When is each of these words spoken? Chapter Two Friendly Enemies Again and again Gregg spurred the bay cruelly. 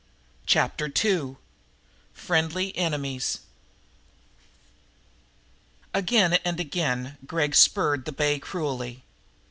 Chapter 0.47 0.89
Two 0.89 1.37
Friendly 2.11 2.75
Enemies 2.75 3.37
Again 5.93 6.39
and 6.43 6.59
again 6.59 7.19
Gregg 7.27 7.53
spurred 7.53 8.05
the 8.05 8.11
bay 8.11 8.39
cruelly. 8.39 9.03